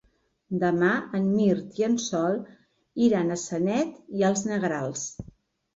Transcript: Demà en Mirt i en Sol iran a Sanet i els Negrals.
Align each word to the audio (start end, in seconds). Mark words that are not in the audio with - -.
Demà 0.61 0.87
en 1.19 1.27
Mirt 1.33 1.77
i 1.81 1.87
en 1.89 1.99
Sol 2.07 2.41
iran 3.09 3.31
a 3.31 3.41
Sanet 3.47 3.95
i 4.21 4.29
els 4.33 4.47
Negrals. 4.53 5.11